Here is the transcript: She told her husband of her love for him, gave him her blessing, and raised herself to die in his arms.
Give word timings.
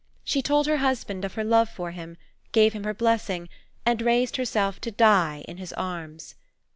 She 0.23 0.41
told 0.41 0.65
her 0.65 0.77
husband 0.77 1.23
of 1.23 1.35
her 1.35 1.43
love 1.43 1.69
for 1.69 1.91
him, 1.91 2.17
gave 2.53 2.73
him 2.73 2.85
her 2.85 2.93
blessing, 2.95 3.47
and 3.85 4.01
raised 4.01 4.37
herself 4.37 4.81
to 4.81 4.89
die 4.89 5.45
in 5.47 5.57
his 5.57 5.73
arms. 5.73 6.33